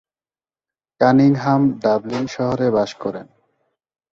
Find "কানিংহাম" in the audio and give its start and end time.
1.01-1.61